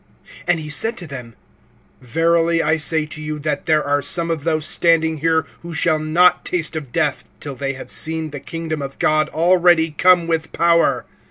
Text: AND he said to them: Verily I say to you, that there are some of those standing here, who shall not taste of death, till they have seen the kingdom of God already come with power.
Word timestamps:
AND 0.47 0.59
he 0.59 0.67
said 0.71 0.97
to 0.97 1.05
them: 1.05 1.35
Verily 2.01 2.63
I 2.63 2.75
say 2.77 3.05
to 3.05 3.21
you, 3.21 3.37
that 3.37 3.67
there 3.67 3.83
are 3.83 4.01
some 4.01 4.31
of 4.31 4.43
those 4.43 4.65
standing 4.65 5.19
here, 5.19 5.45
who 5.61 5.75
shall 5.75 5.99
not 5.99 6.43
taste 6.43 6.75
of 6.75 6.91
death, 6.91 7.23
till 7.39 7.53
they 7.53 7.73
have 7.73 7.91
seen 7.91 8.31
the 8.31 8.39
kingdom 8.39 8.81
of 8.81 8.97
God 8.97 9.29
already 9.29 9.91
come 9.91 10.25
with 10.25 10.51
power. 10.53 11.05